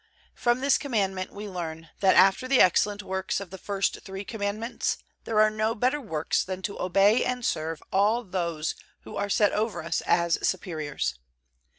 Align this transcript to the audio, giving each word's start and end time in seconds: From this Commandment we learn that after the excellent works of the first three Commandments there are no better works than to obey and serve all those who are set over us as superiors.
From 0.33 0.61
this 0.61 0.79
Commandment 0.79 1.31
we 1.31 1.47
learn 1.47 1.89
that 1.99 2.15
after 2.15 2.47
the 2.47 2.59
excellent 2.59 3.03
works 3.03 3.39
of 3.39 3.51
the 3.51 3.59
first 3.59 3.99
three 4.01 4.25
Commandments 4.25 4.97
there 5.25 5.39
are 5.39 5.51
no 5.51 5.75
better 5.75 6.01
works 6.01 6.43
than 6.43 6.63
to 6.63 6.81
obey 6.81 7.23
and 7.23 7.45
serve 7.45 7.83
all 7.93 8.23
those 8.23 8.73
who 9.01 9.15
are 9.15 9.29
set 9.29 9.51
over 9.51 9.83
us 9.83 10.01
as 10.07 10.39
superiors. 10.41 11.19